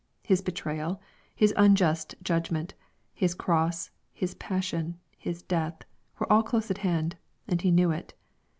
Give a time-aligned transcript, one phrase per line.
[0.23, 0.99] His betrayal,
[1.35, 2.73] His un just judgment,
[3.13, 3.91] His cross.
[4.11, 5.83] His passion, His death,
[6.17, 8.15] were all close at hand; and He knew it.